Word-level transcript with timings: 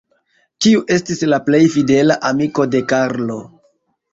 Kiu 0.65 0.79
estis 0.95 1.21
la 1.33 1.39
plej 1.49 1.61
fidela 1.75 2.17
amiko 2.31 2.69
de 2.73 2.85
Karlo? 2.95 3.39